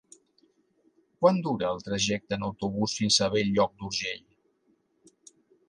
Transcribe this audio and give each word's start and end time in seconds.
Quant 1.23 1.37
dura 1.47 1.69
el 1.73 1.83
trajecte 1.89 2.39
en 2.39 2.47
autobús 2.49 2.97
fins 3.03 3.21
a 3.21 3.29
Bell-lloc 3.37 3.79
d'Urgell? 3.83 4.27